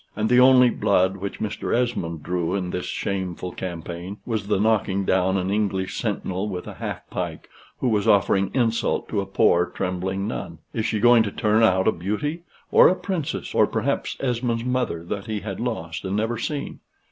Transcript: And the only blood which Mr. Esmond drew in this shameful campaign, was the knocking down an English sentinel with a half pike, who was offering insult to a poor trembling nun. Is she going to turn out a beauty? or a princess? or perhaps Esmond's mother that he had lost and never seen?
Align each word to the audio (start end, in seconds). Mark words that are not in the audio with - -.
And 0.15 0.29
the 0.31 0.39
only 0.39 0.71
blood 0.71 1.17
which 1.17 1.39
Mr. 1.39 1.75
Esmond 1.75 2.23
drew 2.23 2.55
in 2.55 2.71
this 2.71 2.87
shameful 2.87 3.51
campaign, 3.51 4.17
was 4.25 4.47
the 4.47 4.59
knocking 4.59 5.05
down 5.05 5.37
an 5.37 5.51
English 5.51 5.95
sentinel 5.95 6.49
with 6.49 6.65
a 6.65 6.73
half 6.73 7.07
pike, 7.11 7.47
who 7.81 7.87
was 7.87 8.07
offering 8.07 8.49
insult 8.55 9.07
to 9.09 9.21
a 9.21 9.27
poor 9.27 9.67
trembling 9.67 10.27
nun. 10.27 10.57
Is 10.73 10.87
she 10.87 10.99
going 10.99 11.21
to 11.21 11.31
turn 11.31 11.61
out 11.61 11.87
a 11.87 11.91
beauty? 11.91 12.41
or 12.71 12.87
a 12.87 12.95
princess? 12.95 13.53
or 13.53 13.67
perhaps 13.67 14.17
Esmond's 14.19 14.65
mother 14.65 15.03
that 15.03 15.27
he 15.27 15.41
had 15.41 15.59
lost 15.59 16.03
and 16.03 16.15
never 16.15 16.39
seen? 16.39 16.79